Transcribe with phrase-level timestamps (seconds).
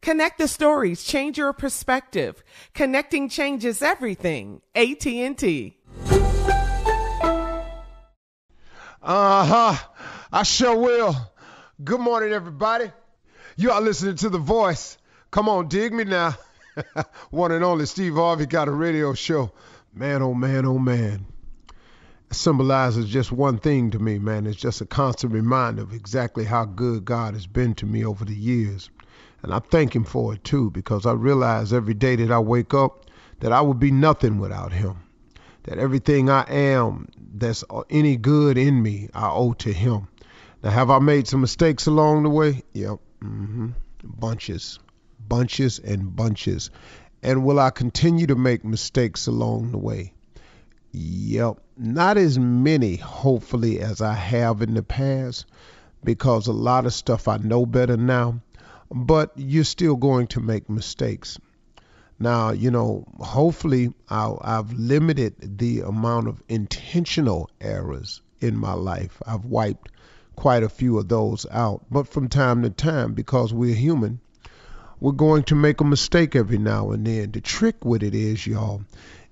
[0.00, 2.42] Connect the stories, change your perspective.
[2.74, 4.60] Connecting changes everything.
[4.74, 5.76] AT&T.
[9.02, 9.76] Uh-huh.
[10.32, 11.16] I sure will.
[11.82, 12.90] Good morning, everybody.
[13.56, 14.98] You are listening to The Voice.
[15.30, 16.34] Come on, dig me now.
[17.30, 19.52] One and only Steve Harvey got a radio show.
[19.92, 21.26] Man, oh man, oh man.
[22.30, 24.46] Symbolizes just one thing to me, man.
[24.46, 28.24] It's just a constant reminder of exactly how good God has been to me over
[28.24, 28.90] the years.
[29.42, 32.74] And I thank him for it too, because I realize every day that I wake
[32.74, 33.06] up
[33.40, 34.96] that I would be nothing without him.
[35.62, 40.08] That everything I am that's any good in me, I owe to him.
[40.62, 42.62] Now, have I made some mistakes along the way?
[42.72, 42.98] Yep.
[43.22, 43.68] Mm-hmm.
[44.02, 44.78] Bunches,
[45.28, 46.70] bunches, and bunches.
[47.22, 50.12] And will I continue to make mistakes along the way?
[51.00, 51.60] Yep.
[51.76, 55.46] Not as many, hopefully, as I have in the past,
[56.02, 58.40] because a lot of stuff I know better now
[58.90, 61.38] but you're still going to make mistakes.
[62.18, 69.20] Now, you know, hopefully i have limited the amount of intentional errors in my life.
[69.26, 69.90] I've wiped
[70.36, 71.84] quite a few of those out.
[71.90, 74.20] But from time to time, because we're human,
[75.00, 77.32] we're going to make a mistake every now and then.
[77.32, 78.82] The trick with it is, y'all,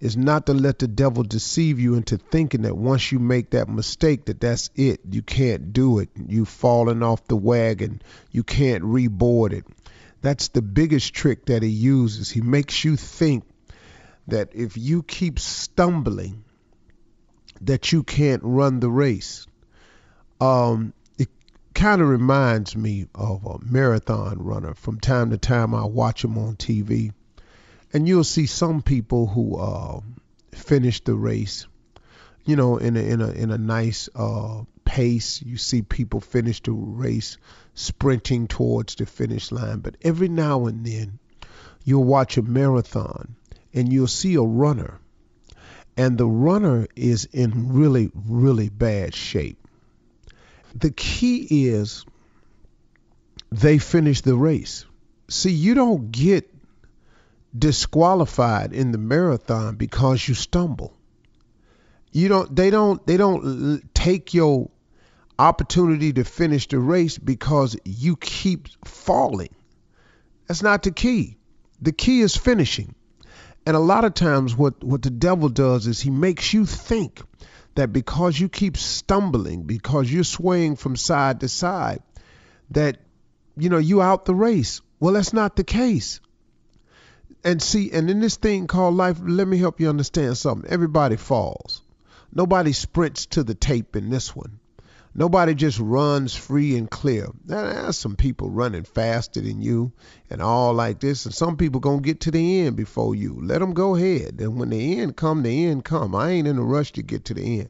[0.00, 3.68] is not to let the devil deceive you into thinking that once you make that
[3.68, 5.00] mistake that that's it.
[5.10, 6.10] You can't do it.
[6.28, 8.02] You've fallen off the wagon.
[8.30, 9.64] You can't reboard it.
[10.20, 12.30] That's the biggest trick that he uses.
[12.30, 13.44] He makes you think
[14.28, 16.44] that if you keep stumbling
[17.62, 19.46] that you can't run the race.
[20.40, 20.92] Um,
[21.74, 26.38] kind of reminds me of a marathon runner from time to time i watch him
[26.38, 27.12] on tv
[27.94, 30.00] and you'll see some people who uh,
[30.52, 31.66] finish the race,
[32.44, 35.40] you know, in a in a in a nice uh, pace.
[35.40, 37.38] You see people finish the race
[37.74, 41.20] sprinting towards the finish line, but every now and then
[41.84, 43.36] you'll watch a marathon
[43.72, 44.98] and you'll see a runner,
[45.96, 49.63] and the runner is in really really bad shape.
[50.74, 52.04] The key is
[53.50, 54.84] they finish the race.
[55.28, 56.52] See, you don't get
[57.56, 60.92] disqualified in the marathon because you stumble.
[62.10, 64.70] You don't they don't they don't take your
[65.38, 69.54] opportunity to finish the race because you keep falling.
[70.46, 71.36] That's not the key.
[71.80, 72.94] The key is finishing.
[73.66, 77.20] And a lot of times, what, what the devil does is he makes you think
[77.74, 82.02] that because you keep stumbling, because you're swaying from side to side,
[82.70, 82.98] that,
[83.56, 84.80] you know, you out the race.
[85.00, 86.20] Well, that's not the case.
[87.42, 90.70] And see, and in this thing called life, let me help you understand something.
[90.70, 91.82] Everybody falls.
[92.32, 94.60] Nobody sprints to the tape in this one.
[95.16, 97.28] Nobody just runs free and clear.
[97.44, 99.92] There's some people running faster than you
[100.28, 103.38] and all like this, and some people gonna get to the end before you.
[103.40, 104.40] Let them go ahead.
[104.40, 106.16] And when the end come, the end come.
[106.16, 107.68] I ain't in a rush to get to the end.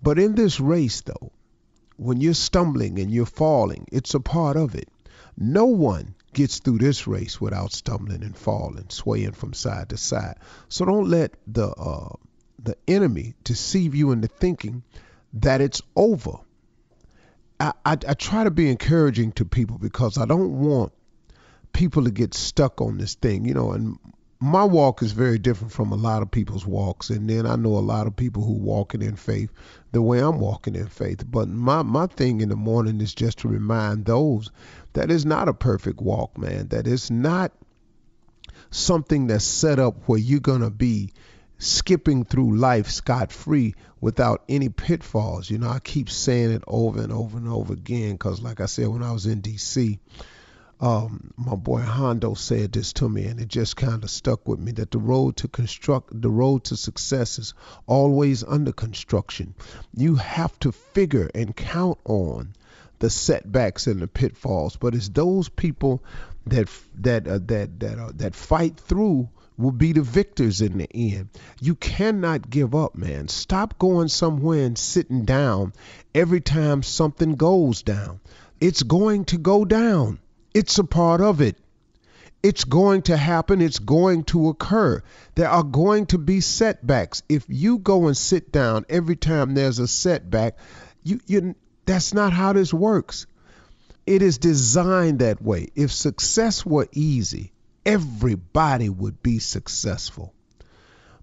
[0.00, 1.32] But in this race, though,
[1.96, 4.88] when you're stumbling and you're falling, it's a part of it.
[5.36, 10.36] No one gets through this race without stumbling and falling, swaying from side to side.
[10.68, 12.14] So don't let the uh,
[12.62, 14.84] the enemy deceive you into thinking
[15.32, 16.38] that it's over
[17.60, 20.92] I, I, I try to be encouraging to people because I don't want
[21.72, 23.98] people to get stuck on this thing, you know, and
[24.40, 27.10] my walk is very different from a lot of people's walks.
[27.10, 29.50] And then I know a lot of people who walking in faith
[29.90, 31.24] the way I'm walking in faith.
[31.28, 34.50] But my my thing in the morning is just to remind those
[34.92, 37.52] that it's not a perfect walk man that it's not
[38.70, 41.12] something that's set up where you're going to be
[41.58, 45.50] skipping through life scot free without any pitfalls.
[45.50, 48.66] You know, I keep saying it over and over and over again because, like I
[48.66, 49.98] said, when I was in D.C.,
[50.80, 54.60] um, my boy Hondo said this to me, and it just kind of stuck with
[54.60, 57.54] me that the road to construct, the road to success is
[57.88, 59.54] always under construction.
[59.96, 62.54] You have to figure and count on
[63.00, 66.02] the setbacks and the pitfalls, but it's those people
[66.46, 66.68] that
[66.98, 69.28] that uh, that that uh, that fight through
[69.58, 71.28] will be the victors in the end.
[71.60, 73.28] You cannot give up, man.
[73.28, 75.72] Stop going somewhere and sitting down
[76.14, 78.20] every time something goes down.
[78.60, 80.20] It's going to go down.
[80.54, 81.56] It's a part of it.
[82.40, 83.60] It's going to happen.
[83.60, 85.02] It's going to occur.
[85.34, 87.22] There are going to be setbacks.
[87.28, 90.56] If you go and sit down every time there's a setback,
[91.02, 93.26] you, you that's not how this works.
[94.06, 95.68] It is designed that way.
[95.74, 97.52] If success were easy,
[97.88, 100.34] everybody would be successful.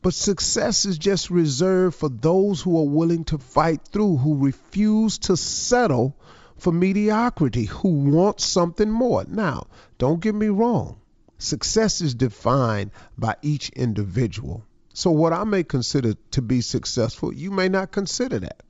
[0.00, 5.18] But success is just reserved for those who are willing to fight through, who refuse
[5.18, 6.16] to settle
[6.56, 9.24] for mediocrity, who want something more.
[9.28, 9.66] Now,
[9.98, 11.00] don't get me wrong,
[11.38, 14.64] success is defined by each individual.
[14.94, 18.62] So, what I may consider to be successful, you may not consider that.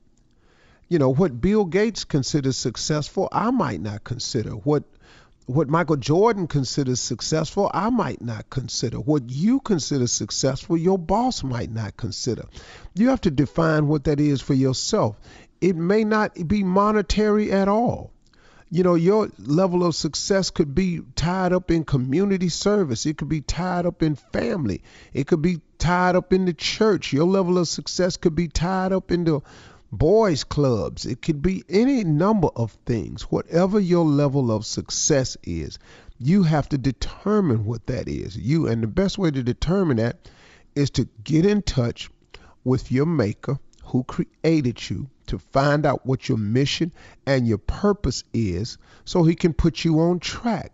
[0.89, 4.51] You know, what Bill Gates considers successful, I might not consider.
[4.51, 4.85] What
[5.47, 8.99] what Michael Jordan considers successful, I might not consider.
[8.99, 12.45] What you consider successful, your boss might not consider.
[12.95, 15.19] You have to define what that is for yourself.
[15.61, 18.13] It may not be monetary at all.
[18.71, 23.05] You know, your level of success could be tied up in community service.
[23.05, 24.83] It could be tied up in family.
[25.13, 27.13] It could be tied up in the church.
[27.13, 29.43] Your level of success could be tied up into
[29.93, 31.05] boys clubs.
[31.05, 35.79] It could be any number of things whatever your level of success is
[36.19, 38.37] you have to determine what that is.
[38.37, 40.31] You and the best way to determine that
[40.75, 42.09] is to get in touch
[42.65, 46.93] with your maker who created you to find out what your mission
[47.27, 50.73] and your purpose is so he can put you on track.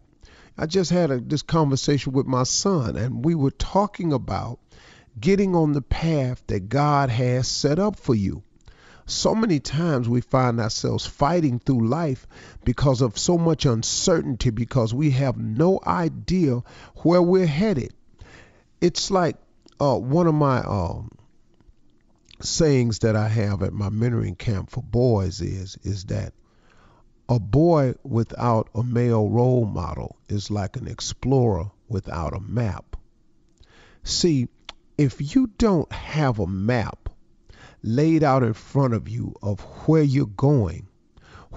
[0.56, 4.60] I just had a, this conversation with my son and we were talking about
[5.18, 8.42] getting on the path that god has set up for you
[9.08, 12.26] so many times we find ourselves fighting through life
[12.64, 16.62] because of so much uncertainty, because we have no idea
[16.96, 17.94] where we're headed.
[18.82, 19.36] It's like
[19.80, 21.10] uh, one of my um,
[22.40, 26.34] sayings that I have at my mentoring camp for boys is is that
[27.30, 32.96] a boy without a male role model is like an explorer without a map.
[34.02, 34.48] See,
[34.98, 37.07] if you don't have a map
[37.82, 40.86] laid out in front of you of where you're going.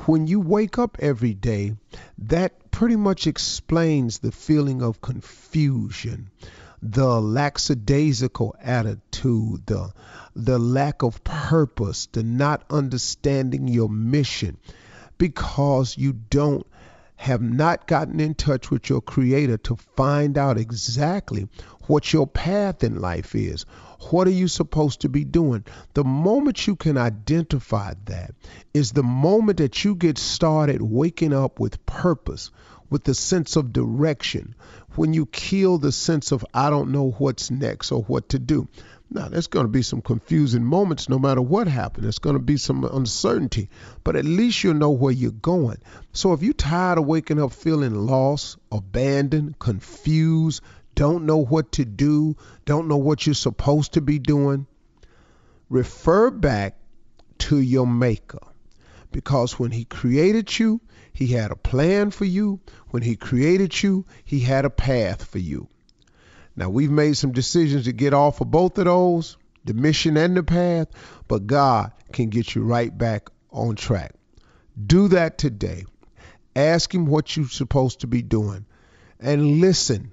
[0.05, 1.75] When you wake up every day,
[2.17, 6.29] that pretty much explains the feeling of confusion,
[6.81, 9.91] the lackadaisical attitude, the,
[10.35, 14.57] the lack of purpose, the not understanding your mission
[15.17, 16.65] because you don't
[17.21, 21.47] have not gotten in touch with your creator to find out exactly
[21.85, 23.63] what your path in life is
[24.09, 25.63] what are you supposed to be doing?
[25.93, 28.33] The moment you can identify that
[28.73, 32.49] is the moment that you get started waking up with purpose,
[32.89, 34.55] with the sense of direction,
[34.95, 38.67] when you kill the sense of I don't know what's next or what to do.
[39.13, 42.03] Now, there's going to be some confusing moments no matter what happens.
[42.03, 43.69] There's going to be some uncertainty,
[44.05, 45.79] but at least you'll know where you're going.
[46.13, 50.63] So if you're tired of waking up feeling lost, abandoned, confused,
[50.95, 54.65] don't know what to do, don't know what you're supposed to be doing,
[55.67, 56.77] refer back
[57.39, 58.39] to your maker.
[59.11, 60.79] Because when he created you,
[61.11, 62.61] he had a plan for you.
[62.91, 65.67] When he created you, he had a path for you.
[66.55, 70.35] Now, we've made some decisions to get off of both of those, the mission and
[70.35, 70.87] the path,
[71.27, 74.13] but God can get you right back on track.
[74.85, 75.85] Do that today.
[76.55, 78.65] Ask Him what you're supposed to be doing
[79.19, 80.11] and listen.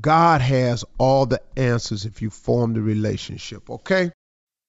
[0.00, 4.12] God has all the answers if you form the relationship, okay?